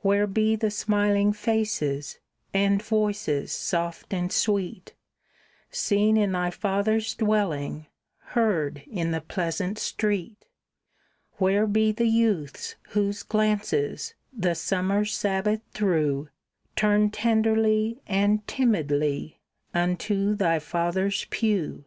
[0.00, 2.18] "Where be the smiling faces,
[2.52, 4.94] and voices soft and sweet,
[5.70, 7.86] Seen in thy father's dwelling,
[8.34, 10.44] heard in the pleasant street?
[11.36, 16.30] Where be the youths whose glances, the summer Sabbath through,
[16.74, 19.38] Turned tenderly and timidly
[19.72, 21.84] unto thy father's pew?